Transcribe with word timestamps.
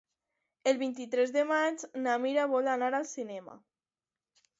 El 0.69 0.77
vint-i-tres 0.77 1.33
de 1.35 1.43
maig 1.51 1.83
na 2.05 2.15
Mira 2.23 2.47
vol 2.53 2.71
anar 2.73 2.89
al 3.01 3.07
cinema. 3.11 3.55